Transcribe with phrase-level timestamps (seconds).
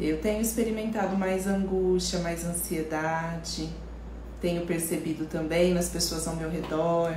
[0.00, 3.68] Eu tenho experimentado mais angústia, mais ansiedade,
[4.40, 7.16] tenho percebido também nas pessoas ao meu redor,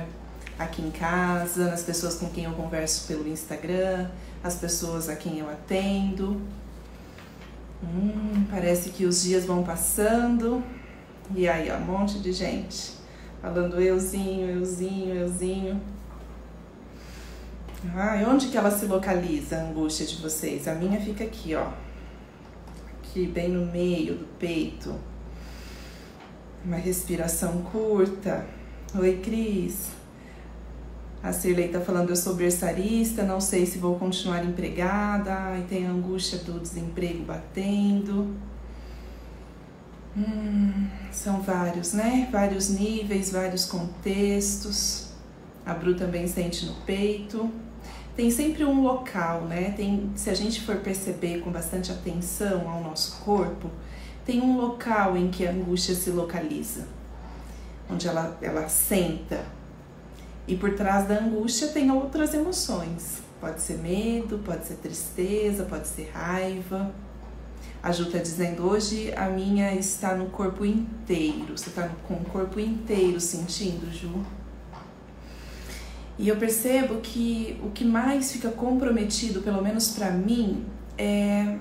[0.58, 4.08] aqui em casa, nas pessoas com quem eu converso pelo Instagram,
[4.42, 6.40] as pessoas a quem eu atendo.
[7.82, 10.62] Hum, parece que os dias vão passando
[11.34, 12.92] e aí, ó, um monte de gente
[13.40, 15.80] falando euzinho, euzinho, euzinho.
[17.94, 20.66] Ah, onde que ela se localiza, a angústia de vocês?
[20.66, 21.68] A minha fica aqui, ó.
[23.16, 24.94] Aqui, bem no meio do peito.
[26.62, 28.46] Uma respiração curta.
[28.94, 29.86] Oi, Cris.
[31.22, 35.58] A Cirlei tá falando, eu sou berçarista, não sei se vou continuar empregada.
[35.58, 38.36] E tem a angústia do desemprego batendo.
[40.14, 42.28] Hum, são vários, né?
[42.30, 45.12] Vários níveis, vários contextos.
[45.64, 47.50] A Bru também sente no peito
[48.16, 49.74] tem sempre um local, né?
[49.76, 53.70] Tem, se a gente for perceber com bastante atenção ao nosso corpo,
[54.24, 56.86] tem um local em que a angústia se localiza,
[57.90, 59.44] onde ela, ela senta.
[60.48, 63.18] E por trás da angústia tem outras emoções.
[63.38, 66.90] Pode ser medo, pode ser tristeza, pode ser raiva.
[67.82, 71.56] A Ju está dizendo, hoje a minha está no corpo inteiro.
[71.56, 74.24] Você está com o corpo inteiro sentindo, Ju?
[76.18, 80.64] E eu percebo que o que mais fica comprometido, pelo menos para mim,
[80.96, 81.56] é,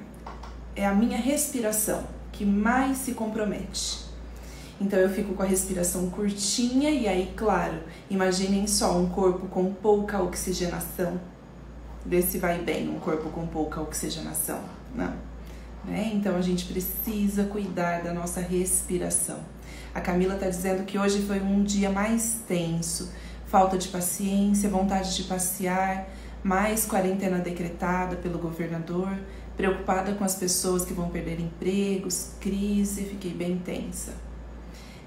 [0.75, 4.05] é a minha respiração, que mais se compromete.
[4.79, 9.73] Então eu fico com a respiração curtinha e aí, claro, imaginem só um corpo com
[9.73, 11.19] pouca oxigenação.
[12.05, 14.59] Vê se vai bem um corpo com pouca oxigenação.
[14.93, 15.13] Não.
[15.83, 16.11] Né?
[16.13, 19.39] Então a gente precisa cuidar da nossa respiração.
[19.93, 23.11] A Camila está dizendo que hoje foi um dia mais tenso
[23.55, 26.09] falta de paciência, vontade de passear,
[26.43, 29.17] mais quarentena decretada pelo governador,
[29.55, 34.11] preocupada com as pessoas que vão perder empregos, crise, fiquei bem tensa.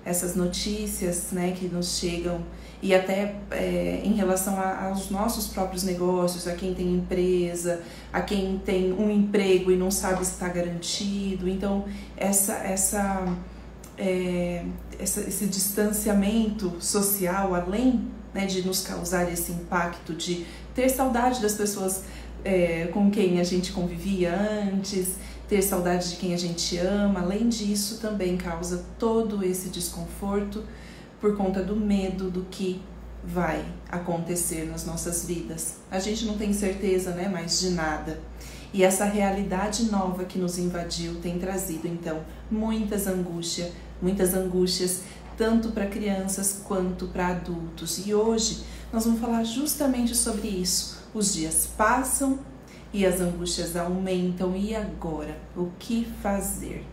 [0.03, 2.41] Essas notícias né, que nos chegam
[2.81, 8.23] e até é, em relação a, aos nossos próprios negócios, a quem tem empresa, a
[8.23, 11.47] quem tem um emprego e não sabe se está garantido.
[11.47, 11.85] Então,
[12.17, 13.29] essa, essa,
[13.99, 14.65] é,
[14.99, 21.55] essa, esse distanciamento social, além né, de nos causar esse impacto, de ter saudade das
[21.55, 22.05] pessoas
[22.45, 25.17] é, com quem a gente convivia antes,
[25.49, 27.21] ter saudade de quem a gente ama.
[27.21, 30.65] Além disso, também causa todo esse desconforto
[31.21, 32.81] por conta do medo do que
[33.25, 35.77] vai acontecer nas nossas vidas.
[35.91, 38.21] A gente não tem certeza, né, mais de nada.
[38.73, 45.01] E essa realidade nova que nos invadiu tem trazido então muitas angústias, muitas angústias
[45.39, 48.05] tanto para crianças quanto para adultos.
[48.05, 50.99] E hoje nós vamos falar justamente sobre isso.
[51.15, 52.41] Os dias passam
[52.93, 55.39] e as angústias aumentam, e agora?
[55.57, 56.85] O que fazer?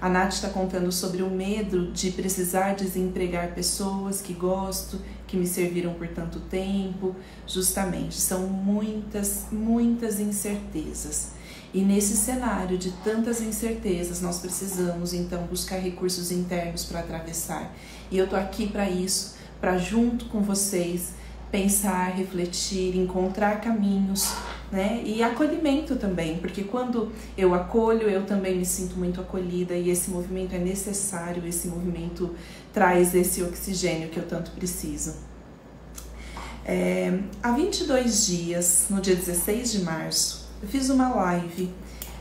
[0.00, 5.46] A Nath está contando sobre o medo de precisar desempregar pessoas que gosto, que me
[5.46, 7.14] serviram por tanto tempo.
[7.46, 11.30] Justamente, são muitas, muitas incertezas.
[11.74, 17.74] E nesse cenário de tantas incertezas, nós precisamos então buscar recursos internos para atravessar.
[18.10, 21.14] E eu tô aqui para isso, para junto com vocês
[21.50, 24.32] pensar, refletir, encontrar caminhos,
[24.70, 25.02] né?
[25.04, 30.10] E acolhimento também, porque quando eu acolho, eu também me sinto muito acolhida e esse
[30.10, 32.34] movimento é necessário, esse movimento
[32.72, 35.14] traz esse oxigênio que eu tanto preciso.
[36.64, 41.74] É, há 22 dias, no dia 16 de março, eu fiz uma live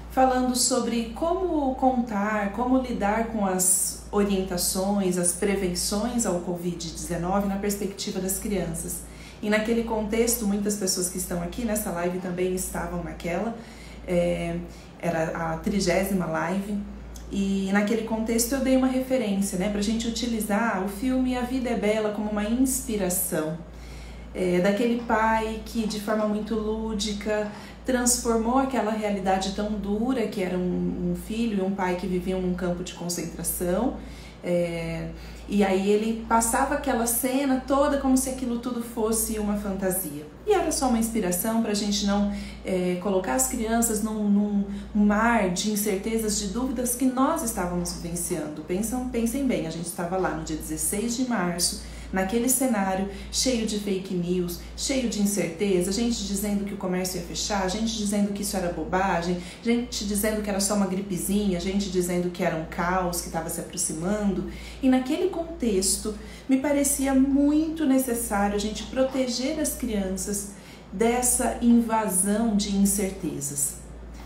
[0.09, 8.19] falando sobre como contar, como lidar com as orientações, as prevenções ao Covid-19 na perspectiva
[8.19, 9.02] das crianças.
[9.41, 13.56] E naquele contexto, muitas pessoas que estão aqui nessa live também estavam naquela,
[14.07, 14.58] é,
[15.00, 16.78] era a trigésima live.
[17.31, 21.41] E naquele contexto eu dei uma referência, né, para a gente utilizar o filme A
[21.41, 23.58] Vida é Bela como uma inspiração.
[24.33, 27.51] É, daquele pai que de forma muito lúdica
[27.85, 32.41] transformou aquela realidade tão dura que era um, um filho e um pai que viviam
[32.41, 33.97] num campo de concentração.
[34.43, 35.09] É,
[35.47, 40.25] e aí ele passava aquela cena toda como se aquilo tudo fosse uma fantasia.
[40.47, 42.34] E era só uma inspiração para a gente não
[42.66, 48.63] é, colocar as crianças num, num, mar de incertezas, de dúvidas que nós estávamos vivenciando.
[48.63, 51.81] Pensam, pensem bem, a gente estava lá no dia 16 de março
[52.11, 57.25] naquele cenário cheio de fake news, cheio de incerteza, gente dizendo que o comércio ia
[57.25, 61.90] fechar, gente dizendo que isso era bobagem, gente dizendo que era só uma gripezinha, gente
[61.90, 64.49] dizendo que era um caos que estava se aproximando.
[64.81, 66.16] E naquele contexto,
[66.47, 70.49] me parecia muito necessário a gente proteger as crianças
[70.91, 73.79] dessa invasão de incertezas.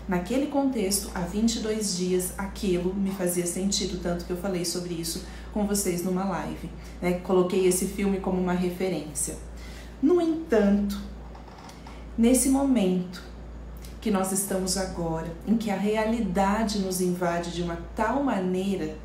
[0.08, 5.24] naquele contexto, há 22 dias, aquilo me fazia sentido, tanto que eu falei sobre isso
[5.56, 6.68] com vocês numa live.
[7.00, 7.14] Né?
[7.24, 9.36] Coloquei esse filme como uma referência.
[10.02, 11.00] No entanto,
[12.18, 13.22] nesse momento
[13.98, 18.98] que nós estamos agora, em que a realidade nos invade de uma tal maneira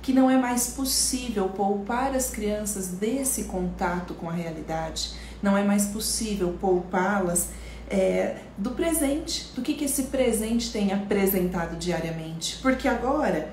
[0.00, 5.10] que não é mais possível poupar as crianças desse contato com a realidade,
[5.42, 7.48] não é mais possível poupá-las
[7.90, 12.60] é, do presente, do que, que esse presente tem apresentado diariamente.
[12.62, 13.50] Porque agora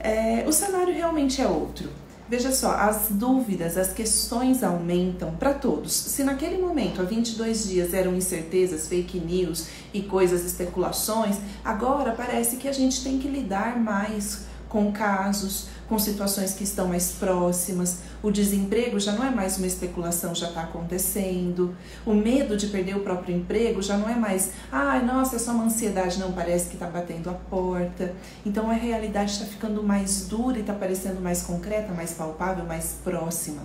[0.00, 1.90] é, o cenário realmente é outro.
[2.28, 5.92] Veja só, as dúvidas, as questões aumentam para todos.
[5.92, 12.56] Se naquele momento, há 22 dias, eram incertezas, fake news e coisas, especulações, agora parece
[12.56, 17.98] que a gente tem que lidar mais com casos, com situações que estão mais próximas.
[18.26, 21.76] O desemprego já não é mais uma especulação, já está acontecendo.
[22.04, 25.38] O medo de perder o próprio emprego já não é mais, ai, ah, nossa, é
[25.38, 28.12] só uma ansiedade, não, parece que está batendo a porta.
[28.44, 32.96] Então a realidade está ficando mais dura e está parecendo mais concreta, mais palpável, mais
[33.04, 33.62] próxima.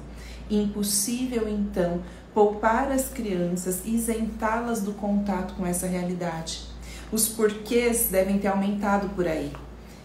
[0.48, 2.00] Impossível, então,
[2.32, 6.68] poupar as crianças, isentá-las do contato com essa realidade.
[7.12, 9.52] Os porquês devem ter aumentado por aí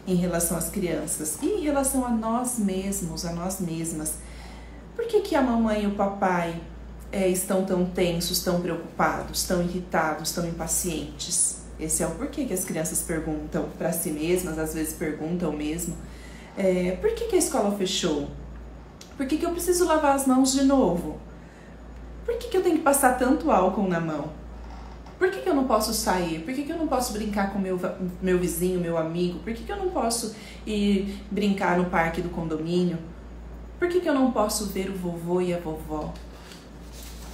[0.06, 4.24] em relação às crianças e em relação a nós mesmos, a nós mesmas.
[4.96, 6.58] Por que, que a mamãe e o papai
[7.12, 11.58] é, estão tão tensos, tão preocupados, tão irritados, tão impacientes?
[11.78, 15.94] Esse é o porquê que as crianças perguntam para si mesmas, às vezes perguntam mesmo.
[16.56, 18.28] É, por que, que a escola fechou?
[19.18, 21.18] Por que, que eu preciso lavar as mãos de novo?
[22.24, 24.30] Por que, que eu tenho que passar tanto álcool na mão?
[25.18, 26.40] Por que, que eu não posso sair?
[26.40, 27.78] Por que, que eu não posso brincar com meu,
[28.22, 29.38] meu vizinho, meu amigo?
[29.40, 30.34] Por que, que eu não posso
[30.66, 32.98] ir brincar no parque do condomínio?
[33.78, 36.12] Por que, que eu não posso ver o vovô e a vovó?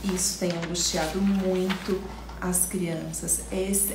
[0.03, 2.03] Isso tem angustiado muito
[2.41, 3.43] as crianças.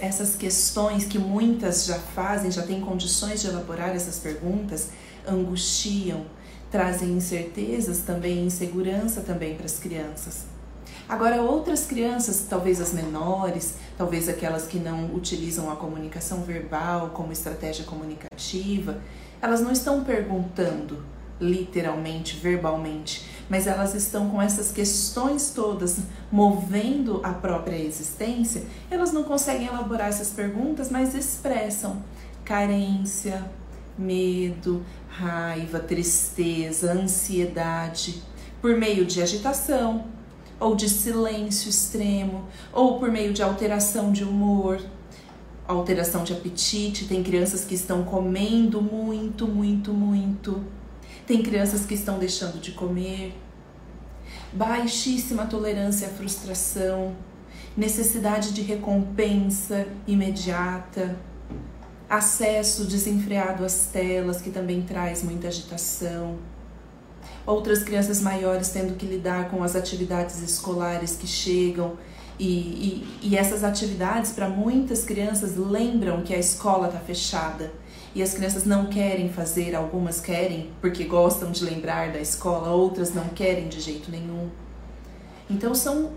[0.01, 4.91] Essas questões que muitas já fazem, já têm condições de elaborar essas perguntas,
[5.27, 6.25] angustiam,
[6.71, 10.45] trazem incertezas também, insegurança também para as crianças.
[11.09, 17.33] Agora, outras crianças, talvez as menores, talvez aquelas que não utilizam a comunicação verbal como
[17.33, 19.01] estratégia comunicativa,
[19.41, 21.03] elas não estão perguntando
[21.39, 25.99] literalmente, verbalmente, mas elas estão com essas questões todas
[26.31, 32.03] movendo a própria existência, elas não conseguem elaborar essas perguntas, mas expressam
[32.43, 33.45] carência,
[33.97, 38.21] medo, raiva, tristeza, ansiedade,
[38.61, 40.05] por meio de agitação,
[40.59, 44.79] ou de silêncio extremo, ou por meio de alteração de humor,
[45.67, 47.05] alteração de apetite.
[47.05, 50.63] Tem crianças que estão comendo muito, muito, muito.
[51.27, 53.37] Tem crianças que estão deixando de comer.
[54.51, 57.15] Baixíssima tolerância à frustração,
[57.75, 61.15] necessidade de recompensa imediata,
[62.09, 66.39] acesso desenfreado às telas, que também traz muita agitação
[67.47, 71.97] outras crianças maiores tendo que lidar com as atividades escolares que chegam.
[72.39, 77.71] E, e, e essas atividades, para muitas crianças, lembram que a escola está fechada
[78.13, 83.13] e as crianças não querem fazer, algumas querem porque gostam de lembrar da escola, outras
[83.13, 84.49] não querem de jeito nenhum.
[85.49, 86.11] Então são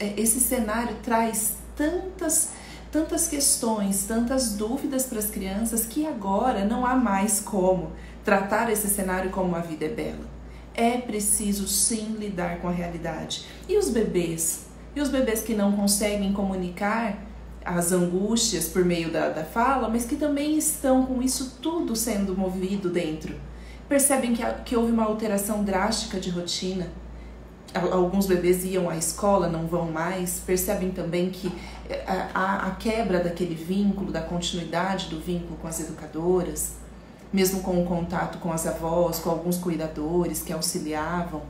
[0.00, 2.50] é, esse cenário traz tantas
[2.90, 7.92] tantas questões, tantas dúvidas para as crianças que agora não há mais como
[8.24, 10.36] tratar esse cenário como a vida é bela
[10.76, 13.46] é preciso sim lidar com a realidade.
[13.66, 14.65] E os bebês?
[14.96, 17.18] E os bebês que não conseguem comunicar
[17.62, 22.34] as angústias por meio da, da fala, mas que também estão com isso tudo sendo
[22.36, 23.34] movido dentro.
[23.88, 26.88] Percebem que, que houve uma alteração drástica de rotina.
[27.92, 30.40] Alguns bebês iam à escola, não vão mais.
[30.40, 31.52] Percebem também que
[31.90, 32.02] eh,
[32.34, 36.86] a, a quebra daquele vínculo, da continuidade do vínculo com as educadoras
[37.32, 41.42] mesmo com o contato com as avós, com alguns cuidadores que auxiliavam.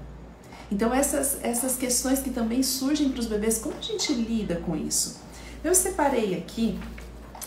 [0.70, 4.76] Então, essas, essas questões que também surgem para os bebês, como a gente lida com
[4.76, 5.20] isso?
[5.62, 6.78] Eu separei aqui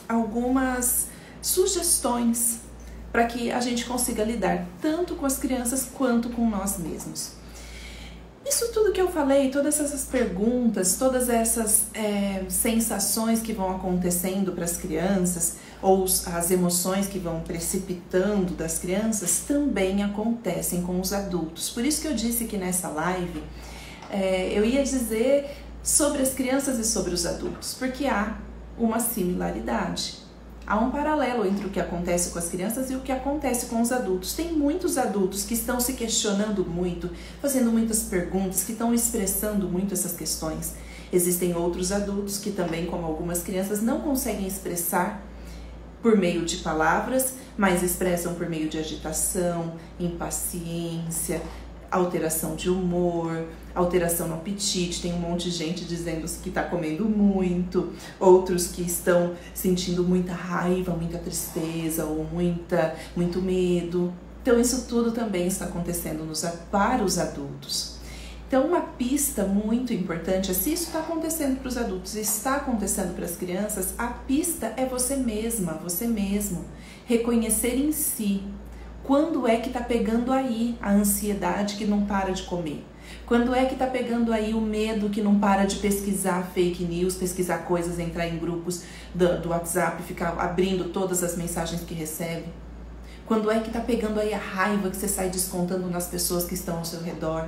[0.07, 1.07] algumas
[1.41, 2.59] sugestões
[3.11, 7.39] para que a gente consiga lidar tanto com as crianças quanto com nós mesmos.
[8.45, 14.53] Isso tudo que eu falei, todas essas perguntas, todas essas é, sensações que vão acontecendo
[14.53, 21.13] para as crianças, ou as emoções que vão precipitando das crianças, também acontecem com os
[21.13, 21.69] adultos.
[21.69, 23.41] Por isso que eu disse que nessa live
[24.11, 25.49] é, eu ia dizer
[25.81, 28.37] sobre as crianças e sobre os adultos, porque há
[28.77, 30.17] uma similaridade.
[30.67, 33.81] Há um paralelo entre o que acontece com as crianças e o que acontece com
[33.81, 34.33] os adultos.
[34.33, 37.09] Tem muitos adultos que estão se questionando muito,
[37.41, 40.73] fazendo muitas perguntas, que estão expressando muito essas questões.
[41.11, 45.28] Existem outros adultos que também, como algumas crianças, não conseguem expressar
[46.01, 51.41] por meio de palavras, mas expressam por meio de agitação, impaciência,
[51.91, 55.01] alteração de humor, alteração no apetite.
[55.01, 60.33] Tem um monte de gente dizendo que está comendo muito, outros que estão sentindo muita
[60.33, 64.13] raiva, muita tristeza ou muita, muito medo.
[64.41, 66.41] Então, isso tudo também está acontecendo nos,
[66.71, 67.98] para os adultos.
[68.49, 72.55] Então, uma pista muito importante é se isso está acontecendo para os adultos e está
[72.55, 76.65] acontecendo para as crianças, a pista é você mesma, você mesmo.
[77.05, 78.41] Reconhecer em si
[79.03, 82.83] quando é que está pegando aí a ansiedade que não para de comer.
[83.27, 87.13] Quando é que está pegando aí o medo que não para de pesquisar fake news,
[87.13, 88.81] pesquisar coisas, entrar em grupos
[89.13, 92.45] do, do WhatsApp, ficar abrindo todas as mensagens que recebe?
[93.27, 96.55] Quando é que está pegando aí a raiva que você sai descontando nas pessoas que
[96.55, 97.47] estão ao seu redor?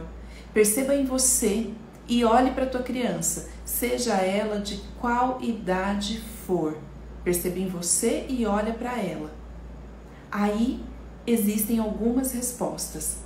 [0.54, 1.70] Perceba em você
[2.08, 6.78] e olhe para tua criança, seja ela de qual idade for.
[7.24, 9.32] Perceba em você e olha para ela.
[10.32, 10.84] Aí
[11.26, 13.18] existem algumas respostas.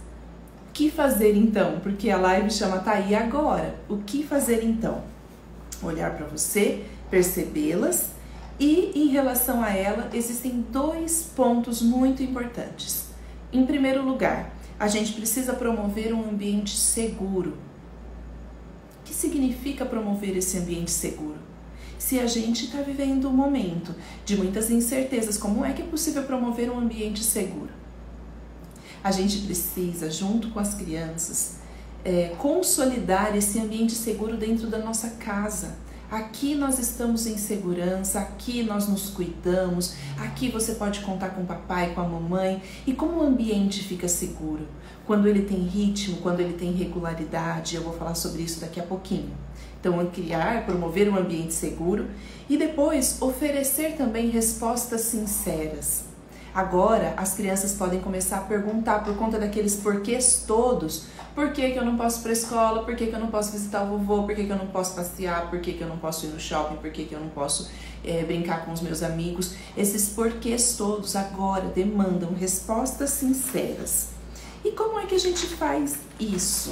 [0.69, 1.79] O que fazer então?
[1.79, 3.75] Porque a live chama tá aí agora.
[3.89, 5.03] O que fazer então?
[5.81, 8.11] Olhar para você, percebê-las
[8.59, 13.05] e em relação a ela existem dois pontos muito importantes.
[13.51, 17.57] Em primeiro lugar, a gente precisa promover um ambiente seguro.
[19.01, 21.39] O que significa promover esse ambiente seguro?
[21.97, 26.23] Se a gente está vivendo um momento de muitas incertezas, como é que é possível
[26.23, 27.69] promover um ambiente seguro?
[29.03, 31.57] A gente precisa, junto com as crianças,
[32.03, 35.75] é, consolidar esse ambiente seguro dentro da nossa casa
[36.09, 41.45] Aqui nós estamos em segurança, aqui nós nos cuidamos, aqui você pode contar com o
[41.45, 42.61] papai, com a mamãe.
[42.85, 44.67] E como o ambiente fica seguro?
[45.05, 48.83] Quando ele tem ritmo, quando ele tem regularidade, eu vou falar sobre isso daqui a
[48.83, 49.31] pouquinho.
[49.79, 52.07] Então, criar, promover um ambiente seguro
[52.49, 56.04] e depois oferecer também respostas sinceras.
[56.55, 61.77] Agora, as crianças podem começar a perguntar por conta daqueles porquês todos por que, que
[61.77, 62.83] eu não posso ir para a escola?
[62.85, 64.23] Por que, que eu não posso visitar o vovô?
[64.23, 65.49] Por que, que eu não posso passear?
[65.49, 66.77] Por que, que eu não posso ir no shopping?
[66.77, 67.69] Por que, que eu não posso
[68.05, 69.53] é, brincar com os meus amigos?
[69.75, 74.11] Esses porquês todos agora demandam respostas sinceras.
[74.63, 76.71] E como é que a gente faz isso?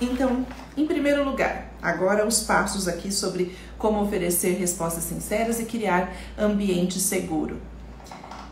[0.00, 6.14] Então, em primeiro lugar, agora os passos aqui sobre como oferecer respostas sinceras e criar
[6.38, 7.60] ambiente seguro.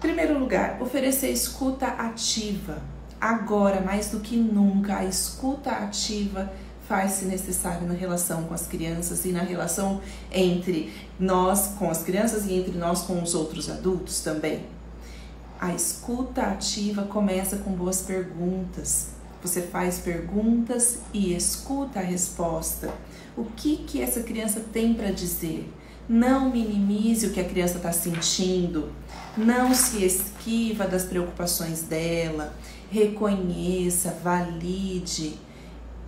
[0.04, 2.82] Primeiro lugar, oferecer escuta ativa
[3.18, 6.52] agora mais do que nunca a escuta ativa
[6.86, 12.44] faz-se necessária na relação com as crianças e na relação entre nós com as crianças
[12.44, 14.66] e entre nós com os outros adultos também.
[15.58, 19.08] A escuta ativa começa com boas perguntas.
[19.42, 22.92] Você faz perguntas e escuta a resposta.
[23.34, 25.66] O que que essa criança tem para dizer?
[26.06, 28.92] Não minimize o que a criança está sentindo.
[29.36, 32.54] Não se esquiva das preocupações dela
[32.94, 35.36] reconheça, valide,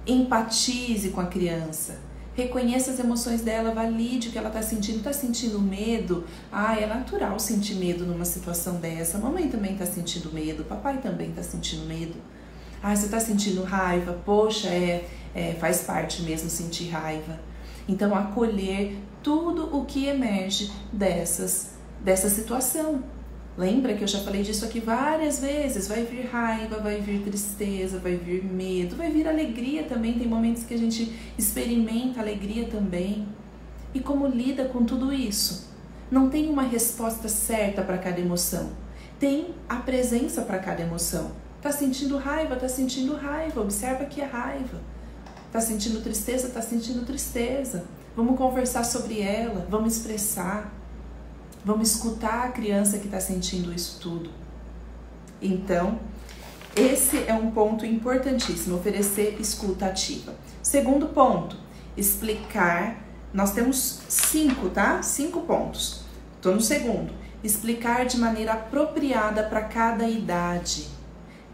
[0.06, 1.98] empatize com a criança.
[2.36, 4.98] Reconheça as emoções dela, valide o que ela está sentindo.
[4.98, 6.24] Está sentindo medo?
[6.52, 9.18] Ah, é natural sentir medo numa situação dessa.
[9.18, 12.14] Mamãe também está sentindo medo, papai também está sentindo medo.
[12.80, 14.12] Ah, você está sentindo raiva?
[14.24, 17.40] Poxa, é, é, faz parte mesmo sentir raiva.
[17.88, 23.02] Então, acolher tudo o que emerge dessas, dessa situação.
[23.56, 25.88] Lembra que eu já falei disso aqui várias vezes?
[25.88, 30.18] Vai vir raiva, vai vir tristeza, vai vir medo, vai vir alegria também.
[30.18, 33.26] Tem momentos que a gente experimenta alegria também.
[33.94, 35.70] E como lida com tudo isso?
[36.10, 38.72] Não tem uma resposta certa para cada emoção.
[39.18, 41.32] Tem a presença para cada emoção.
[41.62, 43.62] Tá sentindo raiva, tá sentindo raiva.
[43.62, 44.82] Observa que é raiva.
[45.50, 47.84] Tá sentindo tristeza, tá sentindo tristeza.
[48.14, 50.72] Vamos conversar sobre ela, vamos expressar.
[51.66, 54.30] Vamos escutar a criança que está sentindo isso tudo.
[55.42, 55.98] Então,
[56.76, 60.32] esse é um ponto importantíssimo, oferecer escuta ativa.
[60.62, 61.56] Segundo ponto,
[61.96, 63.04] explicar.
[63.34, 65.02] Nós temos cinco, tá?
[65.02, 66.02] Cinco pontos.
[66.36, 67.12] Estou no segundo.
[67.42, 70.86] Explicar de maneira apropriada para cada idade.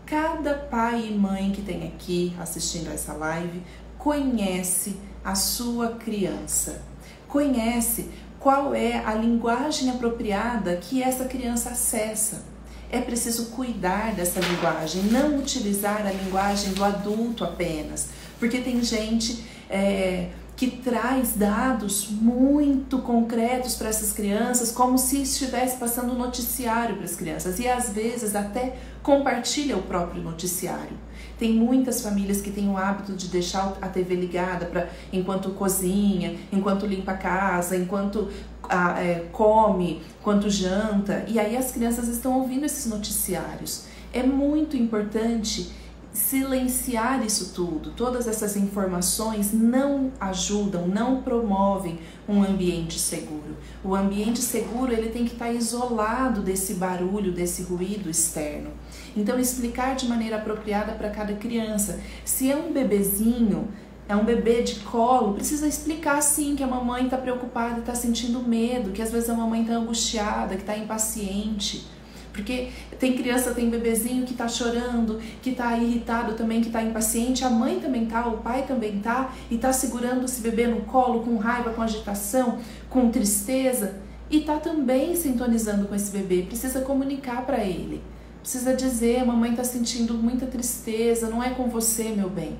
[0.04, 3.62] Cada pai e mãe que tem aqui assistindo essa live
[3.96, 6.82] conhece a sua criança.
[7.26, 8.10] Conhece
[8.42, 12.42] qual é a linguagem apropriada que essa criança acessa.
[12.90, 18.08] É preciso cuidar dessa linguagem, não utilizar a linguagem do adulto apenas,
[18.38, 25.76] porque tem gente é, que traz dados muito concretos para essas crianças, como se estivesse
[25.76, 30.98] passando um noticiário para as crianças, e às vezes até compartilha o próprio noticiário.
[31.42, 36.36] Tem muitas famílias que têm o hábito de deixar a TV ligada para enquanto cozinha,
[36.52, 38.28] enquanto limpa a casa, enquanto
[38.70, 43.86] é, come, quanto janta, e aí as crianças estão ouvindo esses noticiários.
[44.12, 45.72] É muito importante
[46.12, 47.90] silenciar isso tudo.
[47.90, 53.56] Todas essas informações não ajudam, não promovem um ambiente seguro.
[53.82, 58.70] O ambiente seguro ele tem que estar isolado desse barulho, desse ruído externo.
[59.16, 62.00] Então explicar de maneira apropriada para cada criança.
[62.24, 63.68] Se é um bebezinho,
[64.08, 68.40] é um bebê de colo, precisa explicar sim que a mamãe está preocupada, está sentindo
[68.40, 71.86] medo, que às vezes a mamãe está angustiada, que está impaciente.
[72.32, 77.44] Porque tem criança, tem bebezinho que está chorando, que está irritado também, que está impaciente,
[77.44, 81.20] a mãe também tá, o pai também tá, e está segurando esse bebê no colo
[81.20, 83.96] com raiva, com agitação, com tristeza,
[84.30, 86.42] e está também sintonizando com esse bebê.
[86.42, 88.02] Precisa comunicar para ele.
[88.42, 92.58] Precisa dizer, mamãe está sentindo muita tristeza, não é com você, meu bem.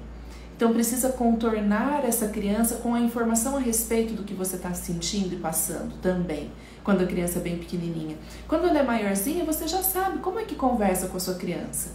[0.56, 5.34] Então precisa contornar essa criança com a informação a respeito do que você está sentindo
[5.34, 6.52] e passando também,
[6.84, 8.16] quando a criança é bem pequenininha.
[8.46, 11.90] Quando ela é maiorzinha, você já sabe como é que conversa com a sua criança.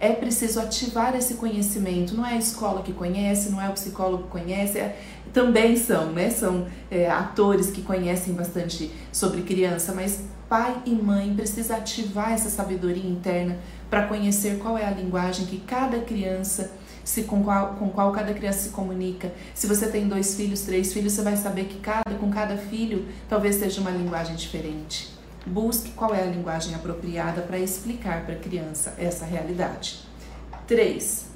[0.00, 2.16] É preciso ativar esse conhecimento.
[2.16, 4.98] Não é a escola que conhece, não é o psicólogo que conhece, é,
[5.32, 6.30] também são, né?
[6.30, 10.20] São é, atores que conhecem bastante sobre criança, mas
[10.50, 13.56] pai e mãe precisa ativar essa sabedoria interna
[13.88, 16.72] para conhecer qual é a linguagem que cada criança
[17.04, 19.32] se com qual, com qual cada criança se comunica.
[19.54, 23.06] Se você tem dois filhos, três filhos, você vai saber que cada, com cada filho
[23.28, 25.16] talvez seja uma linguagem diferente.
[25.46, 30.00] Busque qual é a linguagem apropriada para explicar para a criança essa realidade.
[30.66, 31.26] 3.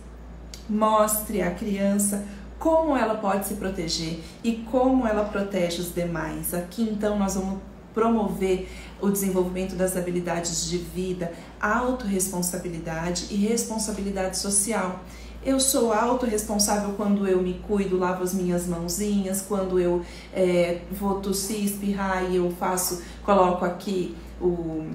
[0.68, 2.24] Mostre à criança
[2.58, 6.52] como ela pode se proteger e como ela protege os demais.
[6.52, 7.60] Aqui então nós vamos
[7.94, 8.68] promover
[9.00, 15.00] o desenvolvimento das habilidades de vida, autorresponsabilidade e responsabilidade social.
[15.44, 21.20] Eu sou autorresponsável quando eu me cuido, lavo as minhas mãozinhas, quando eu é, vou
[21.20, 24.86] tossir, espirrar e eu faço, coloco aqui o,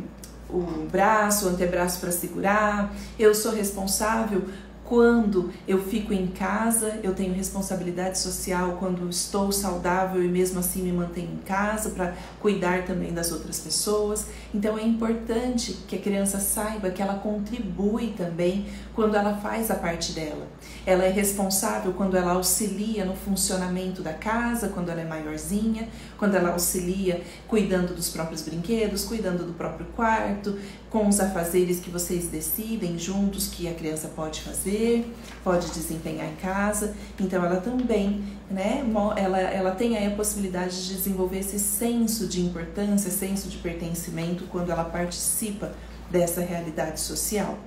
[0.50, 2.92] o braço, o antebraço para segurar.
[3.20, 4.44] Eu sou responsável
[4.90, 10.82] quando eu fico em casa, eu tenho responsabilidade social quando estou saudável e mesmo assim
[10.82, 14.26] me mantenho em casa para cuidar também das outras pessoas.
[14.52, 19.76] Então é importante que a criança saiba que ela contribui também quando ela faz a
[19.76, 20.48] parte dela.
[20.88, 26.34] Ela é responsável quando ela auxilia no funcionamento da casa, quando ela é maiorzinha, quando
[26.34, 30.58] ela auxilia cuidando dos próprios brinquedos, cuidando do próprio quarto,
[30.90, 36.36] com os afazeres que vocês decidem juntos que a criança pode fazer, pode desempenhar em
[36.36, 36.96] casa.
[37.20, 38.84] Então ela também, né,
[39.16, 44.46] ela, ela tem aí a possibilidade de desenvolver esse senso de importância, senso de pertencimento
[44.46, 45.72] quando ela participa
[46.10, 47.58] dessa realidade social.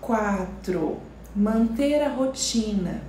[0.00, 0.98] 4.
[1.34, 3.02] Manter a rotina.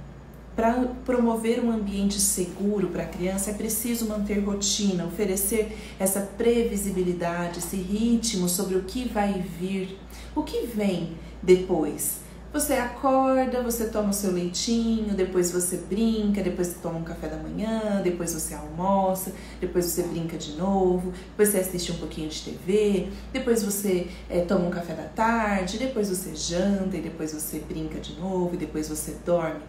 [0.59, 0.73] Para
[1.05, 7.77] promover um ambiente seguro para a criança, é preciso manter rotina, oferecer essa previsibilidade, esse
[7.77, 9.97] ritmo sobre o que vai vir,
[10.35, 12.19] o que vem depois.
[12.51, 17.27] Você acorda, você toma o seu leitinho, depois você brinca, depois você toma um café
[17.27, 22.27] da manhã, depois você almoça, depois você brinca de novo, depois você assiste um pouquinho
[22.27, 27.33] de TV, depois você é, toma um café da tarde, depois você janta e depois
[27.33, 29.61] você brinca de novo e depois você dorme.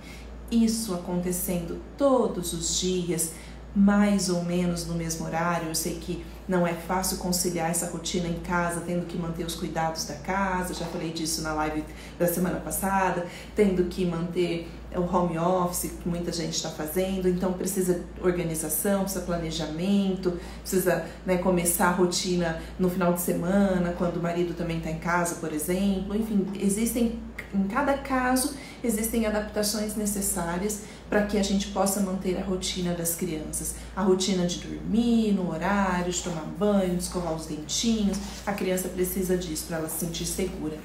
[0.50, 3.32] Isso acontecendo todos os dias,
[3.74, 5.68] mais ou menos no mesmo horário.
[5.68, 9.54] Eu sei que não é fácil conciliar essa rotina em casa, tendo que manter os
[9.54, 11.84] cuidados da casa, já falei disso na live
[12.18, 17.52] da semana passada, tendo que manter o home office que muita gente está fazendo, então
[17.52, 24.22] precisa organização, precisa planejamento, precisa né, começar a rotina no final de semana, quando o
[24.22, 26.16] marido também está em casa, por exemplo.
[26.16, 27.20] Enfim, existem,
[27.54, 33.14] em cada caso, existem adaptações necessárias para que a gente possa manter a rotina das
[33.14, 33.74] crianças.
[33.96, 38.18] A rotina de dormir no horário, de tomar banho, de escovar os dentinhos.
[38.46, 40.78] A criança precisa disso para ela se sentir segura.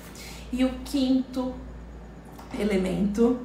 [0.51, 1.54] E o quinto
[2.60, 3.39] elemento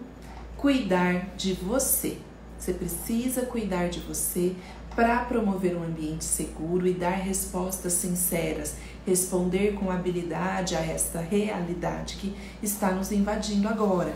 [0.56, 2.18] cuidar de você.
[2.58, 4.54] Você precisa cuidar de você
[4.94, 8.74] para promover um ambiente seguro e dar respostas sinceras,
[9.06, 14.14] responder com habilidade a esta realidade que está nos invadindo agora.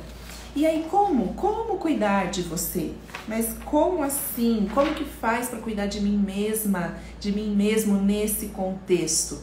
[0.57, 1.35] E aí como?
[1.35, 2.93] Como cuidar de você?
[3.27, 4.69] Mas como assim?
[4.73, 9.39] Como que faz para cuidar de mim mesma, de mim mesmo nesse contexto?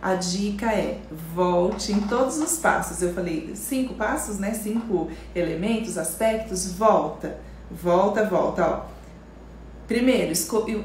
[0.00, 1.00] A dica é
[1.34, 3.02] volte em todos os passos.
[3.02, 4.54] Eu falei cinco passos, né?
[4.54, 6.72] Cinco elementos, aspectos.
[6.72, 7.38] Volta,
[7.70, 8.66] volta, volta.
[8.66, 8.93] Ó.
[9.86, 10.32] Primeiro,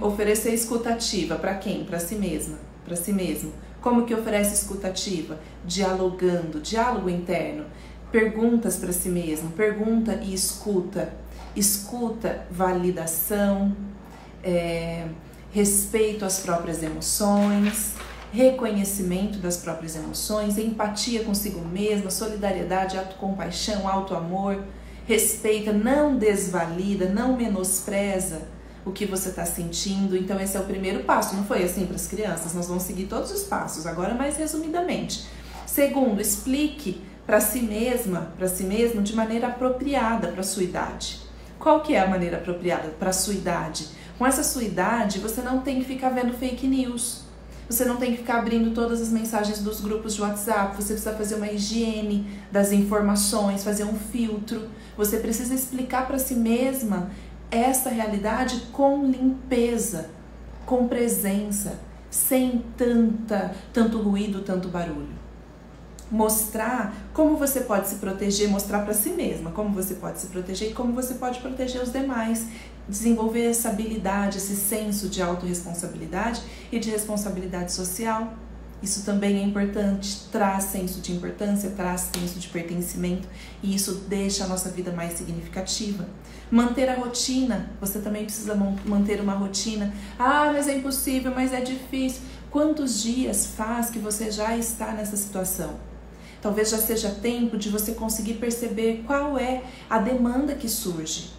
[0.01, 1.85] oferecer escutativa para quem?
[1.85, 3.53] Para si mesma, para si mesmo.
[3.79, 5.39] Como que oferece escutativa?
[5.65, 7.65] Dialogando, diálogo interno.
[8.11, 11.13] Perguntas para si mesmo, pergunta e escuta.
[11.55, 13.75] Escuta, validação,
[14.43, 15.07] é,
[15.51, 17.93] respeito às próprias emoções,
[18.33, 24.61] reconhecimento das próprias emoções, empatia consigo mesma, solidariedade, autocompaixão, autoamor,
[25.07, 28.58] respeita, não desvalida, não menospreza
[28.89, 30.17] o que você está sentindo.
[30.17, 31.35] Então, esse é o primeiro passo.
[31.35, 35.25] Não foi assim para as crianças, nós vamos seguir todos os passos, agora mais resumidamente.
[35.65, 41.19] Segundo, explique para si mesma, para si mesmo, de maneira apropriada para a sua idade.
[41.59, 43.87] Qual que é a maneira apropriada para a sua idade?
[44.17, 47.21] Com essa sua idade, você não tem que ficar vendo fake news.
[47.69, 50.75] Você não tem que ficar abrindo todas as mensagens dos grupos de WhatsApp.
[50.75, 54.67] Você precisa fazer uma higiene das informações, fazer um filtro.
[54.97, 57.11] Você precisa explicar para si mesma
[57.51, 60.09] essa realidade com limpeza,
[60.65, 65.19] com presença, sem tanta, tanto ruído, tanto barulho.
[66.11, 70.71] Mostrar como você pode se proteger, mostrar para si mesma como você pode se proteger
[70.71, 72.47] e como você pode proteger os demais.
[72.87, 78.33] Desenvolver essa habilidade, esse senso de autorresponsabilidade e de responsabilidade social.
[78.81, 83.27] Isso também é importante, traz senso de importância, traz senso de pertencimento
[83.61, 86.07] e isso deixa a nossa vida mais significativa.
[86.49, 89.93] Manter a rotina, você também precisa manter uma rotina.
[90.17, 92.21] Ah, mas é impossível, mas é difícil.
[92.49, 95.75] Quantos dias faz que você já está nessa situação?
[96.41, 101.31] Talvez já seja tempo de você conseguir perceber qual é a demanda que surge.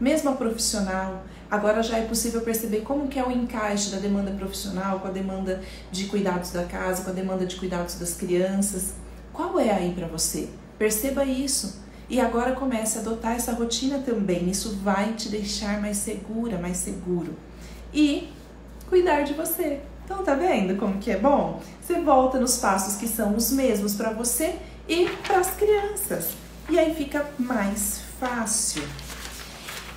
[0.00, 4.32] Mesmo a profissional, Agora já é possível perceber como que é o encaixe da demanda
[4.32, 8.94] profissional com a demanda de cuidados da casa, com a demanda de cuidados das crianças.
[9.32, 10.48] Qual é aí para você?
[10.78, 11.80] Perceba isso.
[12.08, 14.48] E agora comece a adotar essa rotina também.
[14.48, 17.34] Isso vai te deixar mais segura, mais seguro.
[17.92, 18.28] E
[18.88, 19.80] cuidar de você.
[20.04, 21.60] Então tá vendo como que é bom?
[21.80, 24.56] Você volta nos passos que são os mesmos para você
[24.88, 26.28] e para as crianças.
[26.70, 28.82] E aí fica mais fácil.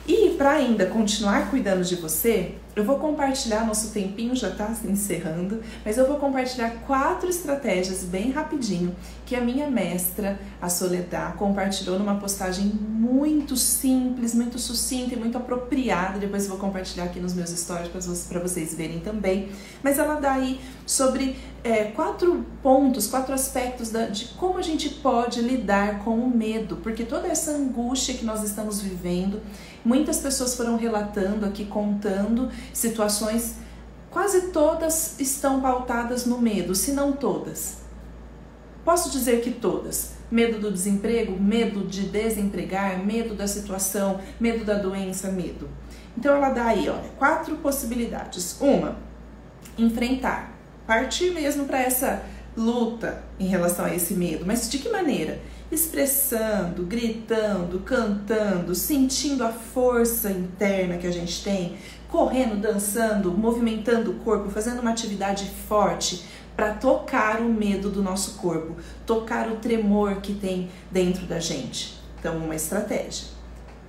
[0.09, 5.61] E para ainda continuar cuidando de você, eu vou compartilhar, nosso tempinho já está encerrando,
[5.85, 11.99] mas eu vou compartilhar quatro estratégias bem rapidinho que a minha mestra, a Soledad, compartilhou
[11.99, 16.17] numa postagem muito simples, muito sucinta e muito apropriada.
[16.17, 17.91] Depois eu vou compartilhar aqui nos meus stories
[18.27, 19.49] para vocês verem também.
[19.83, 24.89] Mas ela dá aí sobre é, quatro pontos, quatro aspectos da, de como a gente
[24.89, 29.41] pode lidar com o medo, porque toda essa angústia que nós estamos vivendo,
[29.83, 33.55] muitas pessoas foram relatando aqui, contando situações,
[34.09, 37.79] quase todas estão pautadas no medo, se não todas.
[38.83, 40.17] Posso dizer que todas.
[40.31, 45.67] Medo do desemprego, medo de desempregar, medo da situação, medo da doença, medo.
[46.17, 48.57] Então ela dá aí, olha, quatro possibilidades.
[48.61, 48.95] Uma,
[49.77, 50.58] enfrentar,
[50.89, 52.23] partir mesmo para essa
[52.57, 54.43] luta em relação a esse medo.
[54.43, 55.39] Mas de que maneira?
[55.71, 64.15] Expressando, gritando, cantando, sentindo a força interna que a gente tem, correndo, dançando, movimentando o
[64.15, 66.25] corpo, fazendo uma atividade forte
[66.55, 68.75] para tocar o medo do nosso corpo,
[69.05, 72.01] tocar o tremor que tem dentro da gente.
[72.19, 73.27] Então, uma estratégia.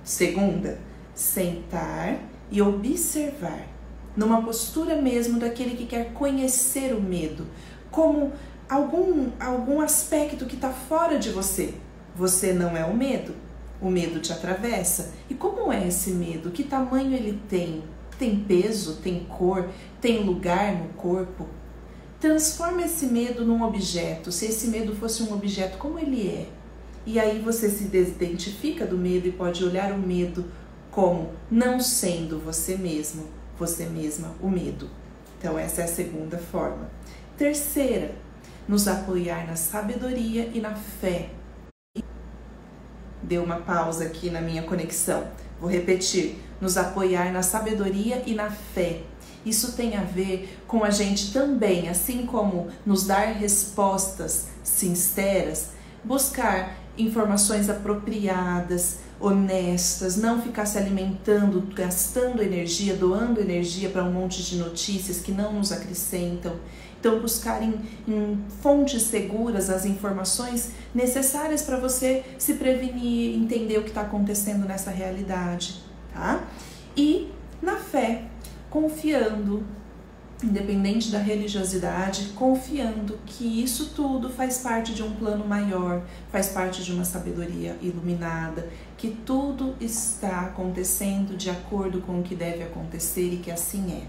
[0.03, 0.77] Segunda,
[1.15, 2.19] sentar
[2.51, 3.70] e observar,
[4.15, 7.47] numa postura mesmo daquele que quer conhecer o medo,
[7.89, 8.33] como
[8.69, 11.73] algum, algum aspecto que está fora de você.
[12.15, 13.33] Você não é o medo,
[13.81, 15.13] o medo te atravessa.
[15.29, 16.51] E como é esse medo?
[16.51, 17.83] Que tamanho ele tem?
[18.21, 19.67] tem peso, tem cor,
[19.99, 21.47] tem lugar no corpo.
[22.19, 24.31] Transforma esse medo num objeto.
[24.31, 26.47] Se esse medo fosse um objeto, como ele é?
[27.03, 30.45] E aí você se desidentifica do medo e pode olhar o medo
[30.91, 33.23] como não sendo você mesmo,
[33.61, 34.89] você mesma, o medo.
[35.37, 36.89] Então, essa é a segunda forma.
[37.37, 38.15] Terceira,
[38.67, 41.29] nos apoiar na sabedoria e na fé.
[43.21, 45.27] Deu uma pausa aqui na minha conexão.
[45.59, 49.03] Vou repetir nos apoiar na sabedoria e na fé.
[49.45, 55.69] Isso tem a ver com a gente também, assim como nos dar respostas sinceras,
[56.03, 64.43] buscar informações apropriadas, honestas, não ficar se alimentando, gastando energia, doando energia para um monte
[64.43, 66.53] de notícias que não nos acrescentam.
[66.99, 67.73] Então, buscar em,
[68.07, 74.67] em fontes seguras as informações necessárias para você se prevenir, entender o que está acontecendo
[74.67, 76.43] nessa realidade tá?
[76.95, 77.31] E
[77.61, 78.23] na fé,
[78.69, 79.63] confiando,
[80.43, 86.83] independente da religiosidade, confiando que isso tudo faz parte de um plano maior, faz parte
[86.83, 88.67] de uma sabedoria iluminada,
[89.01, 94.03] que tudo está acontecendo de acordo com o que deve acontecer e que assim é.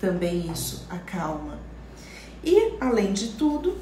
[0.00, 1.60] Também isso acalma.
[2.42, 3.78] E, além de tudo,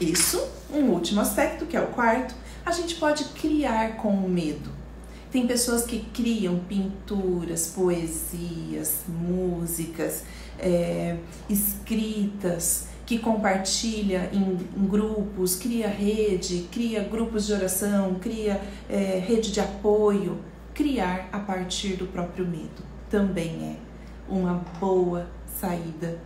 [0.00, 0.40] isso,
[0.72, 4.70] um último aspecto, que é o quarto, a gente pode criar com o medo.
[5.32, 10.22] Tem pessoas que criam pinturas, poesias, músicas,
[10.56, 11.16] é,
[11.50, 19.52] escritas, que compartilha em, em, grupos, cria rede, cria grupos de oração, cria é, rede
[19.52, 20.38] de apoio.
[20.72, 23.76] Criar a partir do próprio medo também é
[24.28, 25.28] uma boa
[25.60, 26.18] saída,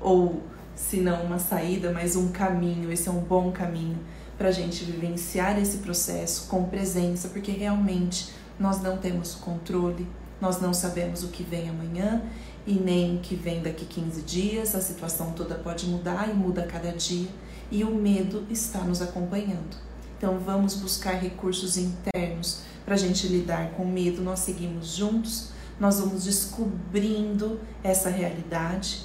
[0.00, 0.42] ou
[0.74, 2.92] se não uma saída, mas um caminho.
[2.92, 3.98] Esse é um bom caminho
[4.36, 10.06] para a gente vivenciar esse processo com presença, porque realmente nós não temos controle,
[10.40, 12.22] nós não sabemos o que vem amanhã
[12.66, 16.66] e nem que vem daqui 15 dias, a situação toda pode mudar e muda a
[16.66, 17.28] cada dia
[17.70, 19.76] e o medo está nos acompanhando.
[20.16, 25.50] Então vamos buscar recursos internos para a gente lidar com o medo, nós seguimos juntos,
[25.78, 29.02] nós vamos descobrindo essa realidade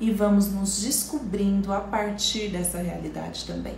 [0.00, 3.76] e vamos nos descobrindo a partir dessa realidade também.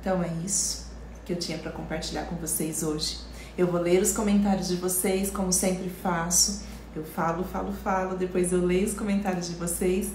[0.00, 0.90] Então é isso
[1.24, 3.18] que eu tinha para compartilhar com vocês hoje.
[3.56, 6.62] Eu vou ler os comentários de vocês, como sempre faço.
[6.94, 10.12] Eu falo, falo, falo, depois eu leio os comentários de vocês,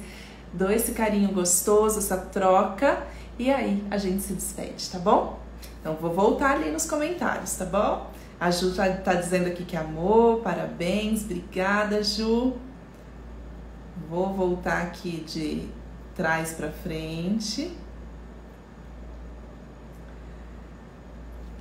[0.53, 3.03] dou esse carinho gostoso, essa troca
[3.39, 5.39] e aí a gente se despede, tá bom?
[5.79, 8.09] Então vou voltar ali nos comentários, tá bom?
[8.39, 12.53] A Ju tá, tá dizendo aqui que amor, parabéns, obrigada, Ju.
[14.09, 15.69] Vou voltar aqui de
[16.13, 17.71] trás para frente.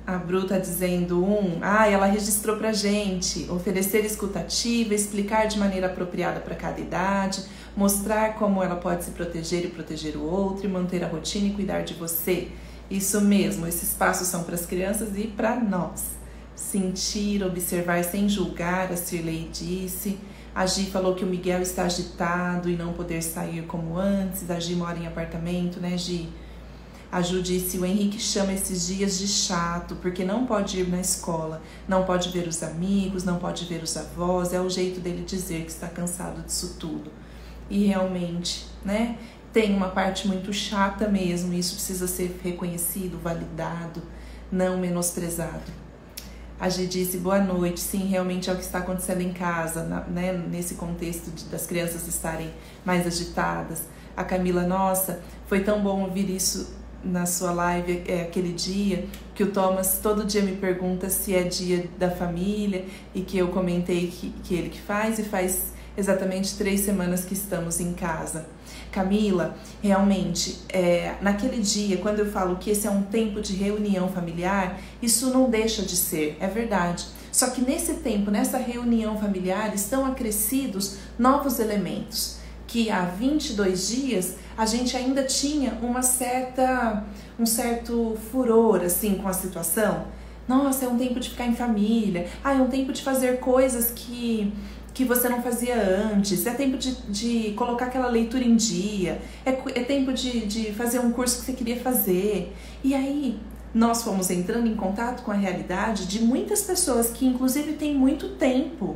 [0.07, 5.87] A Bru tá dizendo um, ah, ela registrou pra gente, oferecer escutativa, explicar de maneira
[5.87, 7.43] apropriada para cada idade,
[7.75, 11.53] mostrar como ela pode se proteger e proteger o outro, e manter a rotina e
[11.53, 12.49] cuidar de você.
[12.87, 16.03] Isso mesmo, esses passos são para as crianças e para nós.
[16.55, 20.19] Sentir, observar sem julgar, a Cirlei disse.
[20.53, 24.49] A Gi falou que o Miguel está agitado e não poder sair como antes.
[24.51, 26.29] A Gi mora em apartamento, né, Gi?
[27.11, 30.99] A Ju disse: o Henrique chama esses dias de chato, porque não pode ir na
[30.99, 35.23] escola, não pode ver os amigos, não pode ver os avós, é o jeito dele
[35.23, 37.11] dizer que está cansado disso tudo.
[37.69, 39.17] E realmente, né?
[39.53, 44.01] Tem uma parte muito chata mesmo, isso precisa ser reconhecido, validado,
[44.51, 45.85] não menosprezado.
[46.59, 47.79] A Gi disse boa noite.
[47.79, 50.31] Sim, realmente é o que está acontecendo em casa, né?
[50.49, 52.53] nesse contexto de, das crianças estarem
[52.85, 53.83] mais agitadas.
[54.15, 56.73] A Camila, nossa, foi tão bom ouvir isso
[57.05, 61.43] na sua live é aquele dia que o Thomas todo dia me pergunta se é
[61.43, 66.57] dia da família e que eu comentei que, que ele que faz e faz exatamente
[66.57, 68.47] três semanas que estamos em casa.
[68.91, 74.09] Camila, realmente, é, naquele dia, quando eu falo que esse é um tempo de reunião
[74.09, 77.05] familiar, isso não deixa de ser, é verdade.
[77.31, 82.37] Só que nesse tempo, nessa reunião familiar, estão acrescidos novos elementos
[82.75, 87.05] que há 22 dias a gente ainda tinha uma certa
[87.39, 90.07] um certo furor assim com a situação.
[90.45, 92.27] Nossa, é um tempo de ficar em família.
[92.43, 94.51] Ah, é um tempo de fazer coisas que
[94.93, 99.51] que você não fazia antes, é tempo de, de colocar aquela leitura em dia, é,
[99.51, 102.53] é tempo de, de fazer um curso que você queria fazer.
[102.81, 103.37] E aí
[103.73, 108.29] nós fomos entrando em contato com a realidade de muitas pessoas que, inclusive, têm muito
[108.35, 108.95] tempo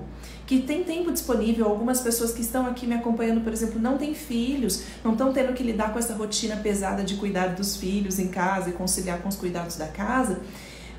[0.50, 1.68] que tem tempo disponível.
[1.68, 5.54] Algumas pessoas que estão aqui me acompanhando, por exemplo, não têm filhos, não estão tendo
[5.54, 9.30] que lidar com essa rotina pesada de cuidar dos filhos em casa e conciliar com
[9.30, 10.40] os cuidados da casa,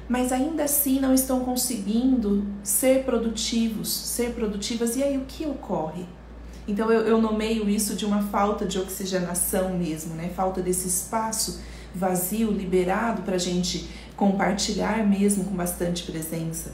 [0.08, 4.94] mas ainda assim não estão conseguindo ser produtivos, ser produtivas.
[4.94, 6.06] E aí o que ocorre?
[6.68, 10.30] Então eu, eu nomeio isso de uma falta de oxigenação mesmo, né?
[10.32, 11.60] Falta desse espaço
[11.92, 16.70] vazio, liberado para a gente compartilhar mesmo com bastante presença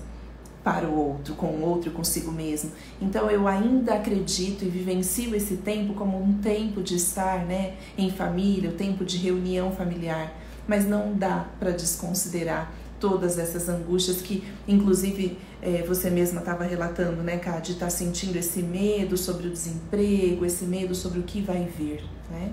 [0.67, 2.73] para o outro, com o outro consigo mesmo.
[3.01, 8.11] Então eu ainda acredito e vivencio esse tempo como um tempo de estar, né, em
[8.11, 14.43] família, o tempo de reunião familiar, mas não dá para desconsiderar todas essas angústias que,
[14.67, 19.47] inclusive, é, você mesma estava relatando, né, Cá, de estar tá sentindo esse medo sobre
[19.47, 22.51] o desemprego, esse medo sobre o que vai vir, né?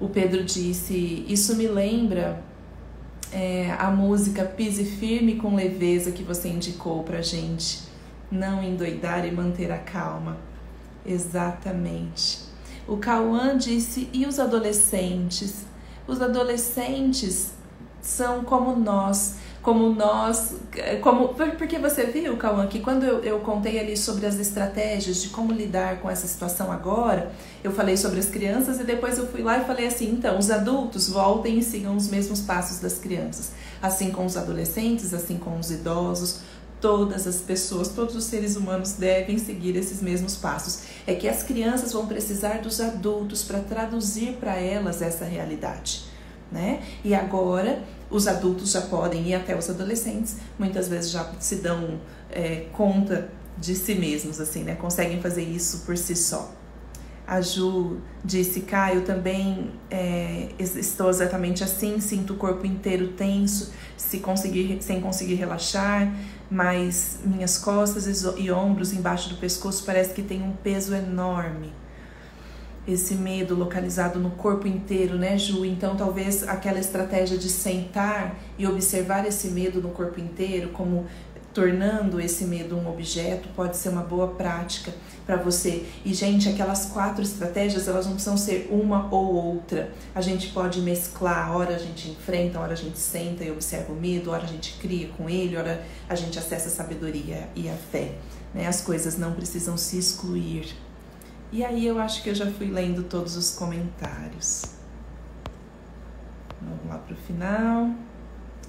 [0.00, 2.42] O Pedro disse: Isso me lembra
[3.32, 7.80] é, a música Pise Firme com Leveza que você indicou pra gente.
[8.30, 10.36] Não endoidar e manter a calma.
[11.04, 12.40] Exatamente.
[12.86, 15.64] O Cauã disse: e os adolescentes?
[16.06, 17.52] Os adolescentes
[18.00, 20.54] são como nós, como nós,
[21.00, 25.28] como porque você viu, Cauã, que quando eu, eu contei ali sobre as estratégias de
[25.28, 27.30] como lidar com essa situação agora,
[27.62, 30.50] eu falei sobre as crianças e depois eu fui lá e falei assim, então, os
[30.50, 35.56] adultos voltem e sigam os mesmos passos das crianças, assim com os adolescentes, assim com
[35.56, 36.40] os idosos,
[36.80, 40.80] todas as pessoas, todos os seres humanos devem seguir esses mesmos passos.
[41.06, 46.10] É que as crianças vão precisar dos adultos para traduzir para elas essa realidade
[46.52, 46.82] né?
[47.02, 51.98] E agora os adultos já podem e até os adolescentes muitas vezes já se dão
[52.30, 54.74] é, conta de si mesmos, assim, né?
[54.74, 56.52] Conseguem fazer isso por si só.
[57.26, 64.18] A Ju disse, Caio, também é, estou exatamente assim, sinto o corpo inteiro tenso, se
[64.18, 66.12] conseguir, sem conseguir relaxar,
[66.50, 71.72] mas minhas costas e ombros embaixo do pescoço parece que tem um peso enorme.
[72.86, 75.64] Esse medo localizado no corpo inteiro, né, Ju?
[75.64, 81.06] Então, talvez aquela estratégia de sentar e observar esse medo no corpo inteiro, como
[81.52, 84.92] tornando esse medo um objeto, pode ser uma boa prática
[85.26, 85.84] para você.
[86.04, 89.90] E gente, aquelas quatro estratégias, elas não precisam ser uma ou outra.
[90.14, 93.96] A gente pode mesclar, hora a gente enfrenta, hora a gente senta e observa o
[93.96, 97.74] medo, hora a gente cria com ele, hora a gente acessa a sabedoria e a
[97.74, 98.12] fé.
[98.54, 98.66] Né?
[98.66, 100.74] As coisas não precisam se excluir.
[101.52, 104.62] E aí eu acho que eu já fui lendo todos os comentários.
[106.62, 107.90] Vamos lá para o final.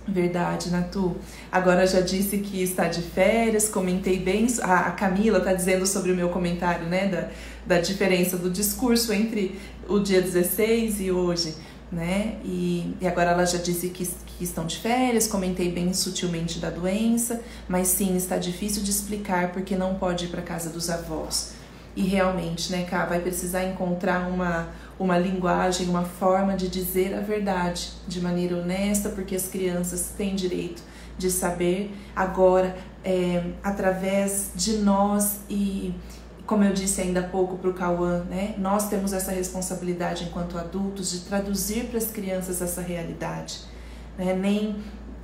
[0.06, 1.15] Verdade, Natu.
[1.50, 4.48] Agora já disse que está de férias, comentei bem.
[4.62, 7.08] A Camila está dizendo sobre o meu comentário, né?
[7.08, 7.30] Da,
[7.65, 11.56] da diferença do discurso entre o dia 16 e hoje,
[11.89, 12.36] né?
[12.43, 16.69] E, e agora ela já disse que, que estão de férias, comentei bem sutilmente da
[16.69, 21.62] doença, mas sim, está difícil de explicar porque não pode ir para casa dos avós.
[21.95, 24.67] E realmente, né, Cá, vai precisar encontrar uma
[24.99, 30.36] uma linguagem, uma forma de dizer a verdade de maneira honesta, porque as crianças têm
[30.36, 30.84] direito
[31.17, 35.93] de saber agora, é, através de nós e
[36.45, 40.58] como eu disse ainda há pouco para o Cauã, né, nós temos essa responsabilidade enquanto
[40.58, 43.62] adultos de traduzir para as crianças essa realidade,
[44.17, 44.75] né, nem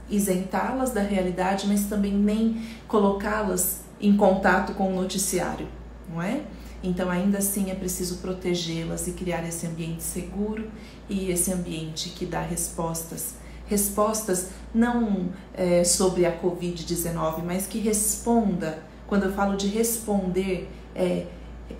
[0.10, 5.68] isentá-las da realidade, mas também nem colocá-las em contato com o noticiário,
[6.10, 6.42] não é?
[6.84, 10.70] Então, ainda assim, é preciso protegê-las e criar esse ambiente seguro
[11.10, 13.36] e esse ambiente que dá respostas.
[13.68, 18.80] Respostas não é, sobre a Covid-19, mas que responda.
[19.08, 21.28] Quando eu falo de responder, é,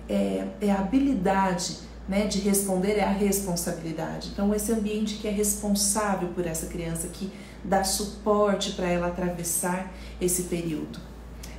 [0.08, 4.30] é, é a habilidade né, de responder, é a responsabilidade.
[4.32, 7.32] Então, esse ambiente que é responsável por essa criança, que
[7.64, 11.09] dá suporte para ela atravessar esse período.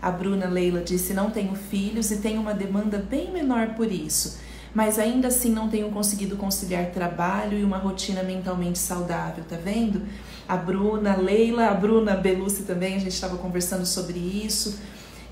[0.01, 4.39] A Bruna Leila disse: Não tenho filhos e tenho uma demanda bem menor por isso,
[4.73, 10.01] mas ainda assim não tenho conseguido conciliar trabalho e uma rotina mentalmente saudável, tá vendo?
[10.47, 14.79] A Bruna Leila, a Bruna Belucci também, a gente estava conversando sobre isso.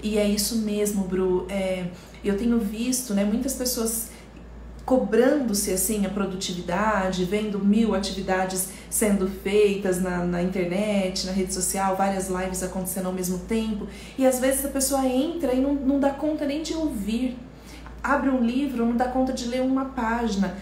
[0.02, 1.46] E é isso mesmo, Bru.
[1.50, 1.88] É,
[2.24, 4.10] eu tenho visto né, muitas pessoas
[4.86, 11.96] cobrando-se assim a produtividade, vendo mil atividades sendo feitas na, na, internet, na rede social,
[11.96, 16.00] várias lives acontecendo ao mesmo tempo, e às vezes a pessoa entra e não, não
[16.00, 17.38] dá conta nem de ouvir.
[18.02, 20.56] Abre um livro, não dá conta de ler uma página,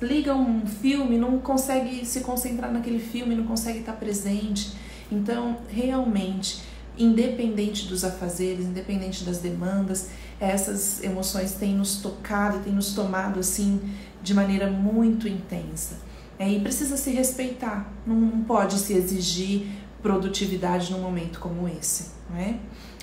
[0.00, 4.72] liga um filme, não consegue se concentrar naquele filme, não consegue estar presente.
[5.12, 6.62] Então, realmente,
[6.96, 13.80] independente dos afazeres, independente das demandas, essas emoções têm nos tocado, têm nos tomado assim
[14.22, 16.09] de maneira muito intensa.
[16.40, 19.66] É, e precisa se respeitar, não pode se exigir
[20.00, 22.12] produtividade num momento como esse.
[22.30, 22.56] Não é?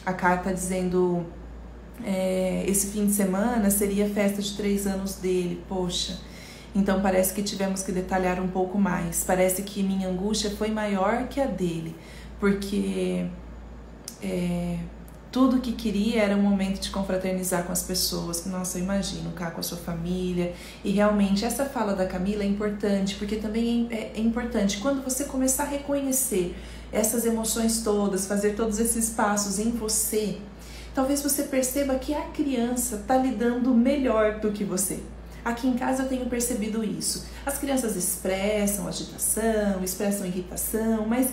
[0.04, 1.23] A carta dizendo
[2.04, 6.19] é, esse fim de semana seria a festa de três anos dele, poxa.
[6.73, 9.23] Então parece que tivemos que detalhar um pouco mais.
[9.23, 11.95] Parece que minha angústia foi maior que a dele,
[12.39, 13.28] porque
[14.19, 14.80] é,
[15.31, 18.45] tudo que queria era um momento de confraternizar com as pessoas.
[18.45, 20.53] Nossa, eu imagino, cá com a sua família.
[20.83, 25.25] E realmente, essa fala da Camila é importante, porque também é, é importante quando você
[25.25, 26.55] começar a reconhecer
[26.91, 30.37] essas emoções todas, fazer todos esses passos em você,
[30.95, 34.99] talvez você perceba que a criança está lidando melhor do que você.
[35.43, 37.25] Aqui em casa eu tenho percebido isso.
[37.45, 41.29] As crianças expressam agitação, expressam irritação, mas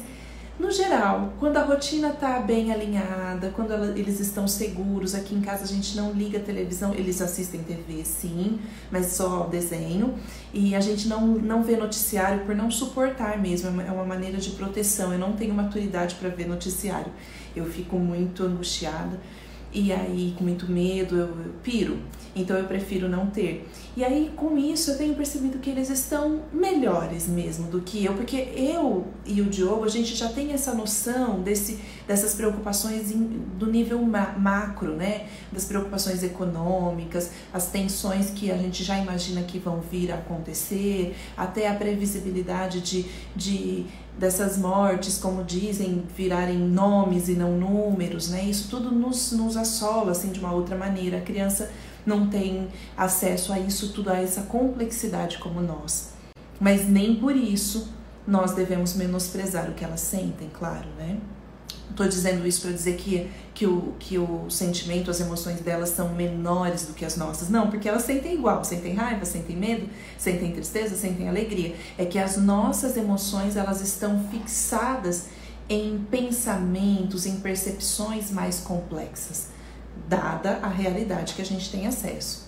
[0.58, 5.40] no geral, quando a rotina está bem alinhada, quando ela, eles estão seguros, aqui em
[5.40, 10.14] casa a gente não liga a televisão, eles assistem TV sim, mas só desenho,
[10.52, 14.50] e a gente não, não vê noticiário por não suportar mesmo, é uma maneira de
[14.50, 15.12] proteção.
[15.12, 17.12] Eu não tenho maturidade para ver noticiário,
[17.56, 19.20] eu fico muito angustiada
[19.72, 21.98] e aí com muito medo eu, eu piro.
[22.34, 23.68] Então eu prefiro não ter.
[23.96, 28.14] E aí com isso eu tenho percebido que eles estão melhores mesmo do que eu,
[28.14, 33.66] porque eu e o Diogo a gente já tem essa noção desse, dessas preocupações do
[33.66, 35.26] nível ma macro, né?
[35.52, 41.14] Das preocupações econômicas, as tensões que a gente já imagina que vão vir a acontecer,
[41.36, 43.06] até a previsibilidade de,
[43.36, 43.86] de
[44.18, 48.44] dessas mortes, como dizem, virarem nomes e não números, né?
[48.44, 51.18] Isso tudo nos, nos assola assim de uma outra maneira.
[51.18, 51.70] A criança
[52.04, 56.10] não tem acesso a isso tudo, a essa complexidade como nós.
[56.60, 57.88] Mas nem por isso
[58.26, 61.18] nós devemos menosprezar o que elas sentem, claro, né?
[61.90, 66.12] Estou dizendo isso para dizer que, que, o, que o sentimento, as emoções delas são
[66.14, 67.48] menores do que as nossas.
[67.48, 69.88] Não, porque elas sentem igual, sentem raiva, sentem medo,
[70.18, 71.76] sentem tristeza, sentem alegria.
[71.96, 75.26] É que as nossas emoções elas estão fixadas
[75.68, 79.48] em pensamentos, em percepções mais complexas,
[80.08, 82.44] dada a realidade que a gente tem acesso.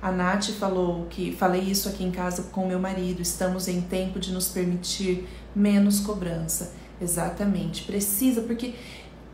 [0.00, 4.20] A Nath falou que falei isso aqui em casa com meu marido, estamos em tempo
[4.20, 6.72] de nos permitir menos cobrança.
[7.00, 8.74] Exatamente, precisa, porque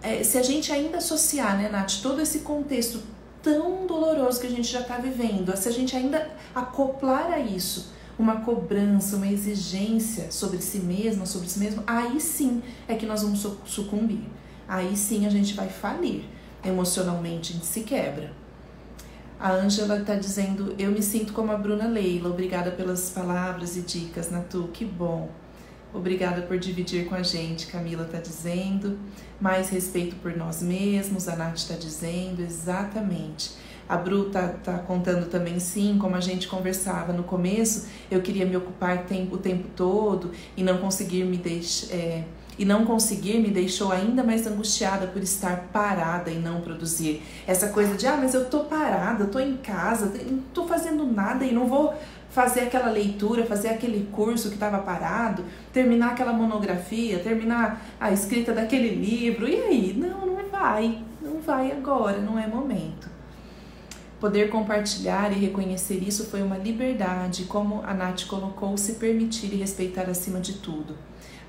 [0.03, 3.03] é, se a gente ainda associar, né, Nath, todo esse contexto
[3.43, 7.93] tão doloroso que a gente já está vivendo, se a gente ainda acoplar a isso
[8.19, 13.23] uma cobrança, uma exigência sobre si mesma, sobre si mesmo, aí sim é que nós
[13.23, 14.25] vamos sucumbir.
[14.69, 16.25] Aí sim a gente vai falir.
[16.65, 18.33] Emocionalmente se quebra.
[19.39, 22.29] A Ângela está dizendo: Eu me sinto como a Bruna Leila.
[22.29, 24.69] Obrigada pelas palavras e dicas, Natu.
[24.73, 25.31] Que bom.
[25.93, 28.99] Obrigada por dividir com a gente, Camila está dizendo.
[29.41, 33.53] Mais respeito por nós mesmos, a Nath está dizendo, exatamente.
[33.89, 38.47] A Bru tá, tá contando também sim, como a gente conversava no começo, eu queria
[38.47, 41.93] me ocupar tempo, o tempo todo e não conseguir me deixar.
[41.93, 42.25] É,
[42.61, 47.23] e não conseguir me deixou ainda mais angustiada por estar parada e não produzir.
[47.47, 51.43] Essa coisa de, ah, mas eu tô parada, tô em casa, não tô fazendo nada
[51.43, 51.95] e não vou
[52.29, 55.43] fazer aquela leitura, fazer aquele curso que estava parado,
[55.73, 59.49] terminar aquela monografia, terminar a escrita daquele livro.
[59.49, 59.95] E aí?
[59.97, 61.03] Não, não vai.
[61.23, 63.09] Não vai agora, não é momento.
[64.21, 69.57] Poder compartilhar e reconhecer isso foi uma liberdade, como a Nath colocou, se permitir e
[69.57, 70.95] respeitar acima de tudo.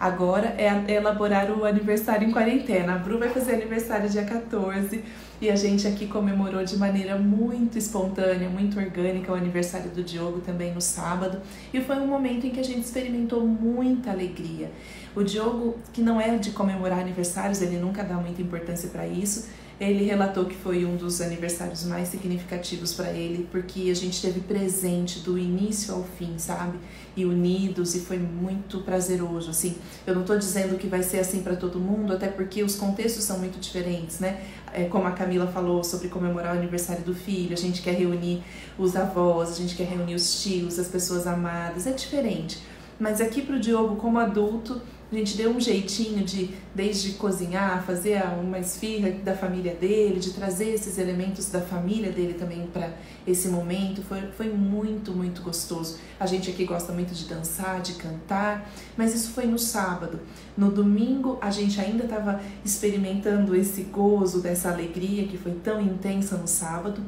[0.01, 2.95] Agora é elaborar o aniversário em quarentena.
[2.95, 5.03] A Bru vai fazer aniversário dia 14
[5.39, 10.39] e a gente aqui comemorou de maneira muito espontânea, muito orgânica o aniversário do Diogo
[10.39, 11.39] também no sábado.
[11.71, 14.71] E foi um momento em que a gente experimentou muita alegria.
[15.15, 19.49] O Diogo, que não é de comemorar aniversários, ele nunca dá muita importância para isso,
[19.79, 24.39] ele relatou que foi um dos aniversários mais significativos para ele, porque a gente teve
[24.39, 26.77] presente do início ao fim, sabe?
[27.16, 29.49] E unidos, e foi muito prazeroso.
[29.49, 29.76] Assim,
[30.07, 33.24] eu não estou dizendo que vai ser assim para todo mundo, até porque os contextos
[33.24, 34.41] são muito diferentes, né?
[34.74, 38.41] É, como a Camila falou sobre comemorar o aniversário do filho, a gente quer reunir
[38.78, 42.59] os avós, a gente quer reunir os tios, as pessoas amadas, é diferente.
[42.97, 44.82] Mas aqui para o Diogo, como adulto,
[45.12, 50.32] a gente deu um jeitinho de, desde cozinhar, fazer uma esfirra da família dele, de
[50.32, 52.93] trazer esses elementos da família dele também para
[53.28, 54.01] esse momento.
[54.03, 55.97] Foi, foi muito, muito gostoso.
[56.18, 60.18] A gente aqui gosta muito de dançar, de cantar, mas isso foi no sábado.
[60.57, 66.38] No domingo, a gente ainda estava experimentando esse gozo, dessa alegria que foi tão intensa
[66.38, 67.01] no sábado.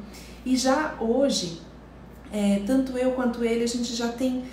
[0.44, 1.62] E já hoje,
[2.30, 4.44] é, tanto eu quanto ele, a gente já tem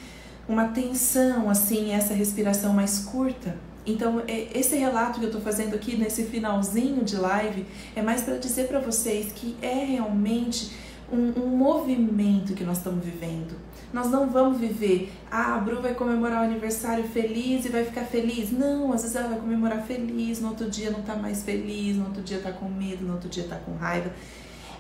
[0.52, 3.56] uma tensão, assim, essa respiração mais curta.
[3.86, 8.22] Então, é, esse relato que eu estou fazendo aqui nesse finalzinho de live é mais
[8.22, 10.72] para dizer para vocês que é realmente
[11.12, 13.56] um, um, movimento que nós estamos vivendo.
[13.94, 18.04] Nós não vamos viver, ah, a Bru vai comemorar o aniversário feliz e vai ficar
[18.04, 18.52] feliz.
[18.52, 22.06] Não, às vezes ela vai comemorar feliz, no outro dia não está mais feliz, no
[22.06, 24.12] outro dia está com medo, no outro dia está com raiva.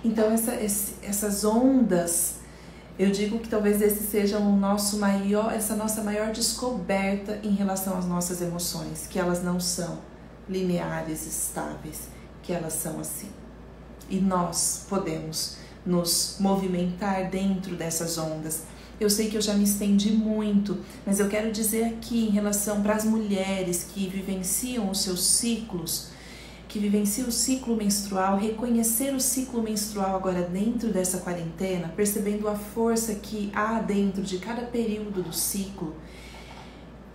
[0.03, 2.40] Então, essa, esse, essas ondas
[3.01, 7.97] eu digo que talvez esse seja o nosso maior, essa nossa maior descoberta em relação
[7.97, 9.97] às nossas emoções, que elas não são
[10.47, 12.09] lineares, estáveis,
[12.43, 13.29] que elas são assim.
[14.07, 18.65] E nós podemos nos movimentar dentro dessas ondas.
[18.99, 22.83] Eu sei que eu já me estendi muito, mas eu quero dizer aqui em relação
[22.83, 26.09] para as mulheres que vivenciam os seus ciclos,
[26.71, 32.55] que vivencia o ciclo menstrual, reconhecer o ciclo menstrual agora dentro dessa quarentena, percebendo a
[32.55, 35.93] força que há dentro de cada período do ciclo,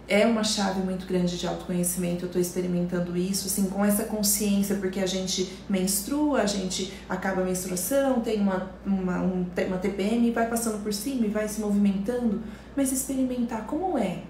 [0.06, 2.24] é uma chave muito grande de autoconhecimento.
[2.24, 7.40] Eu estou experimentando isso, assim, com essa consciência, porque a gente menstrua, a gente acaba
[7.40, 11.62] a menstruação, tem uma, uma, um, uma TPM, vai passando por cima e vai se
[11.62, 12.42] movimentando,
[12.76, 14.22] mas experimentar como é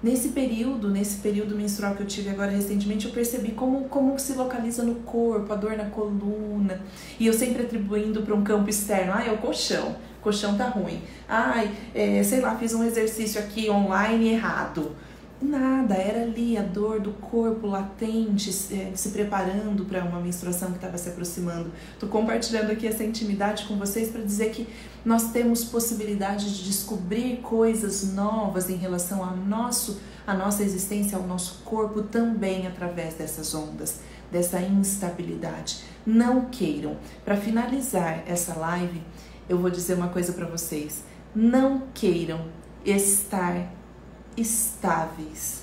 [0.00, 4.34] Nesse período, nesse período menstrual que eu tive agora recentemente, eu percebi como, como se
[4.34, 6.80] localiza no corpo, a dor na coluna.
[7.18, 9.12] E eu sempre atribuindo para um campo externo.
[9.12, 9.96] Ah, é o colchão.
[10.20, 11.02] O colchão tá ruim.
[11.28, 14.94] Ai, é, sei lá, fiz um exercício aqui online errado.
[15.40, 20.78] Nada, era ali a dor do corpo latente, se, se preparando para uma menstruação que
[20.78, 21.70] estava se aproximando.
[21.92, 24.66] Estou compartilhando aqui essa intimidade com vocês para dizer que
[25.04, 31.24] nós temos possibilidade de descobrir coisas novas em relação ao nosso, à nossa existência, ao
[31.24, 34.00] nosso corpo também através dessas ondas,
[34.32, 35.84] dessa instabilidade.
[36.04, 36.96] Não queiram.
[37.24, 39.00] Para finalizar essa live,
[39.48, 41.04] eu vou dizer uma coisa para vocês.
[41.32, 42.46] Não queiram
[42.84, 43.77] estar
[44.40, 45.62] estáveis.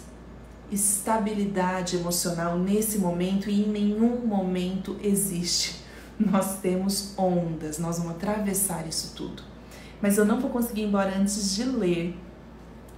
[0.71, 5.83] estabilidade emocional nesse momento e em nenhum momento existe.
[6.19, 9.43] Nós temos ondas, nós vamos atravessar isso tudo.
[10.01, 12.17] Mas eu não vou conseguir ir embora antes de ler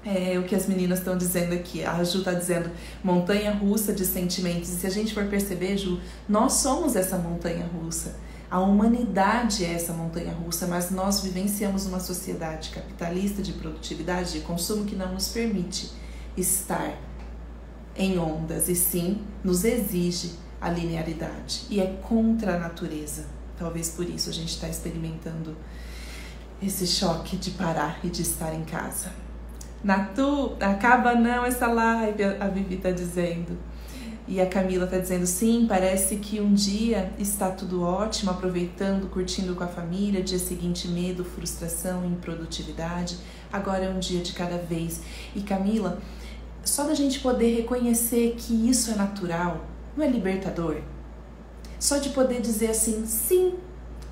[0.05, 1.84] é, o que as meninas estão dizendo aqui.
[1.84, 2.69] A Ju está dizendo
[3.03, 4.69] montanha russa de sentimentos.
[4.69, 5.99] E se a gente for perceber, Ju,
[6.30, 8.15] nós somos essa montanha russa.
[8.49, 14.39] A humanidade é essa montanha russa, mas nós vivenciamos uma sociedade capitalista de produtividade, de
[14.39, 15.91] consumo que não nos permite
[16.37, 16.97] estar
[17.95, 20.31] em ondas e sim nos exige
[20.61, 23.25] a linearidade e é contra a natureza.
[23.57, 25.57] Talvez por isso a gente está experimentando
[26.61, 29.11] esse choque de parar e de estar em casa.
[29.83, 33.57] Natu, acaba não essa live, a Vivi está dizendo.
[34.28, 39.55] E a Camila está dizendo sim, parece que um dia está tudo ótimo, aproveitando, curtindo
[39.55, 43.17] com a família, dia seguinte medo, frustração, improdutividade.
[43.51, 45.01] Agora é um dia de cada vez.
[45.34, 45.99] E Camila,
[46.61, 49.65] só da gente poder reconhecer que isso é natural,
[49.95, 50.82] não é libertador?
[51.80, 53.53] Só de poder dizer assim, sim,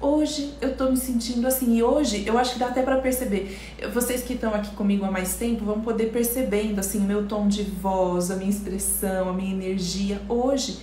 [0.05, 1.75] hoje eu tô me sentindo assim.
[1.75, 3.57] E hoje eu acho que dá até para perceber.
[3.93, 7.47] Vocês que estão aqui comigo há mais tempo vão poder percebendo assim o meu tom
[7.47, 10.21] de voz, a minha expressão, a minha energia.
[10.29, 10.79] Hoje,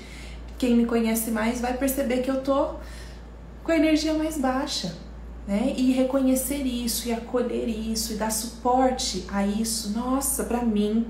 [0.59, 2.75] quem me conhece mais vai perceber que eu tô
[3.63, 4.95] com a energia mais baixa.
[5.47, 5.75] Né?
[5.77, 11.05] E reconhecer isso e acolher isso e dar suporte a isso, nossa, para mim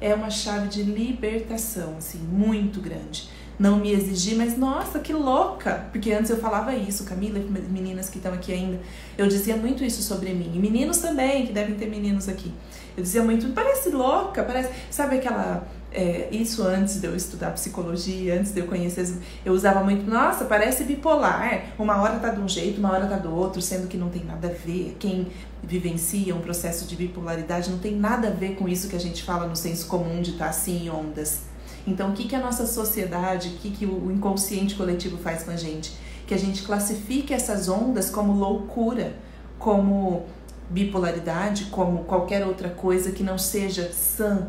[0.00, 3.30] é uma chave de libertação, assim, muito grande.
[3.58, 5.88] Não me exigir, mas nossa, que louca!
[5.90, 8.78] Porque antes eu falava isso, Camila, meninas que estão aqui ainda,
[9.16, 10.52] eu dizia muito isso sobre mim.
[10.54, 12.52] E meninos também, que devem ter meninos aqui.
[12.96, 14.70] Eu dizia muito, parece louca, parece.
[14.90, 15.66] Sabe aquela.
[15.90, 19.08] É, isso antes de eu estudar psicologia, antes de eu conhecer,
[19.42, 21.72] eu usava muito, nossa, parece bipolar.
[21.78, 24.22] Uma hora tá de um jeito, uma hora tá do outro, sendo que não tem
[24.22, 24.96] nada a ver.
[25.00, 25.28] Quem
[25.62, 29.22] vivencia um processo de bipolaridade não tem nada a ver com isso que a gente
[29.22, 31.47] fala no senso comum de estar tá assim em ondas.
[31.88, 35.50] Então, o que, que a nossa sociedade, o que, que o inconsciente coletivo faz com
[35.50, 35.96] a gente?
[36.26, 39.16] Que a gente classifique essas ondas como loucura,
[39.58, 40.26] como
[40.68, 44.48] bipolaridade, como qualquer outra coisa que não seja sã,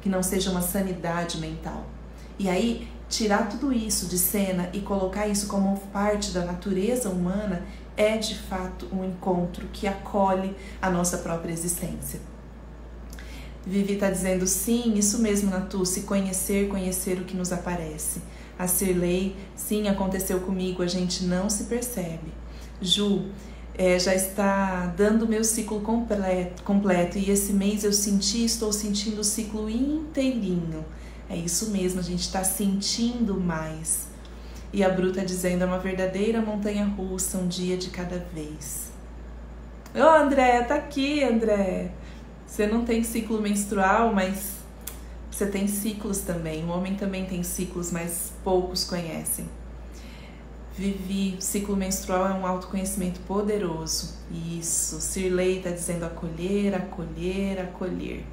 [0.00, 1.84] que não seja uma sanidade mental.
[2.38, 7.66] E aí, tirar tudo isso de cena e colocar isso como parte da natureza humana
[7.98, 12.20] é de fato um encontro que acolhe a nossa própria existência.
[13.66, 18.20] Vivi está dizendo sim, isso mesmo, Natu, se conhecer, conhecer o que nos aparece.
[18.58, 22.32] A Cirlei, sim, aconteceu comigo, a gente não se percebe.
[22.80, 23.26] Ju,
[23.74, 28.72] é, já está dando o meu ciclo completo, completo e esse mês eu senti, estou
[28.72, 30.84] sentindo o ciclo inteirinho.
[31.30, 34.08] É isso mesmo, a gente está sentindo mais.
[34.72, 38.90] E a Bruta dizendo, é uma verdadeira montanha russa, um dia de cada vez.
[39.94, 41.92] Ô André, tá aqui, André.
[42.48, 44.54] Você não tem ciclo menstrual, mas
[45.30, 46.64] você tem ciclos também.
[46.64, 49.46] O homem também tem ciclos, mas poucos conhecem.
[50.76, 54.14] Vivi, ciclo menstrual é um autoconhecimento poderoso.
[54.32, 55.00] Isso.
[55.00, 58.24] Sirley tá dizendo acolher, acolher, acolher.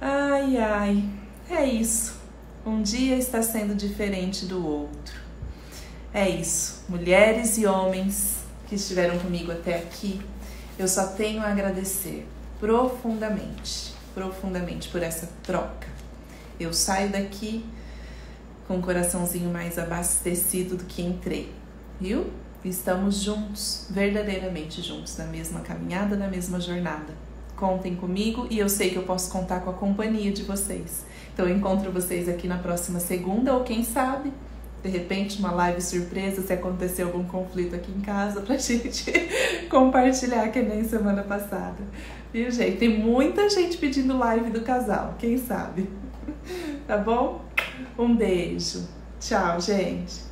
[0.00, 1.04] Ai, ai.
[1.48, 2.14] É isso.
[2.66, 5.18] Um dia está sendo diferente do outro.
[6.12, 6.84] É isso.
[6.88, 10.20] Mulheres e homens que estiveram comigo até aqui,
[10.78, 12.26] eu só tenho a agradecer
[12.60, 15.88] profundamente, profundamente por essa troca.
[16.58, 17.64] Eu saio daqui
[18.66, 21.52] com o coraçãozinho mais abastecido do que entrei,
[22.00, 22.30] viu?
[22.64, 27.12] Estamos juntos, verdadeiramente juntos, na mesma caminhada, na mesma jornada.
[27.56, 31.04] Contem comigo e eu sei que eu posso contar com a companhia de vocês.
[31.32, 34.32] Então eu encontro vocês aqui na próxima segunda ou quem sabe,
[34.84, 39.10] de repente uma live surpresa se acontecer algum conflito aqui em casa pra gente
[39.70, 41.82] compartilhar que nem semana passada.
[42.30, 42.76] Viu, gente?
[42.76, 45.88] Tem muita gente pedindo live do casal, quem sabe?
[46.86, 47.42] Tá bom?
[47.98, 48.86] Um beijo.
[49.18, 50.23] Tchau, gente.